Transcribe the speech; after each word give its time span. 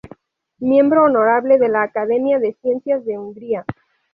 Miembro 0.57 1.03
honorable 1.05 1.59
de 1.59 1.69
la 1.69 1.83
Academia 1.83 2.39
de 2.39 2.55
Ciencias 2.59 3.05
de 3.05 3.19
Hungría. 3.19 3.65